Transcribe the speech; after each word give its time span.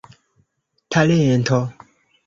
talento 0.89 1.59